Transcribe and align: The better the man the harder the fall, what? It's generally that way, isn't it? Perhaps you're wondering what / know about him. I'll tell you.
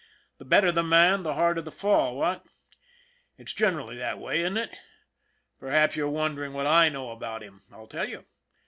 The 0.39 0.45
better 0.45 0.71
the 0.71 0.81
man 0.81 1.21
the 1.21 1.35
harder 1.35 1.61
the 1.61 1.71
fall, 1.71 2.15
what? 2.15 2.43
It's 3.37 3.53
generally 3.53 3.95
that 3.97 4.17
way, 4.17 4.39
isn't 4.39 4.57
it? 4.57 4.75
Perhaps 5.59 5.95
you're 5.95 6.09
wondering 6.09 6.53
what 6.53 6.63
/ 6.89 6.89
know 6.91 7.11
about 7.11 7.43
him. 7.43 7.61
I'll 7.71 7.85
tell 7.85 8.09
you. 8.09 8.25